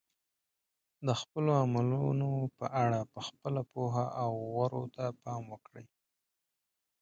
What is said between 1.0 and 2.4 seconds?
د خپلو عملونو